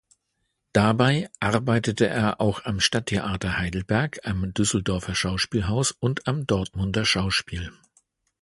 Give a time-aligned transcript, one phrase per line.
[0.73, 7.71] Dabei arbeitete er auch am Stadttheater Heidelberg, am Düsseldorfer Schauspielhaus und am Dortmunder Schauspiel.